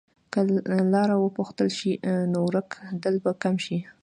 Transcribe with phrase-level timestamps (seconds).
[0.33, 0.39] که
[0.93, 1.91] لاره وپوښتل شي،
[2.31, 3.79] نو ورکېدل به کم شي.